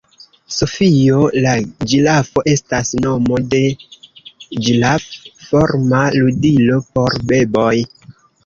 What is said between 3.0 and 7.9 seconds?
nomo de ĝiraf-forma ludilo por beboj.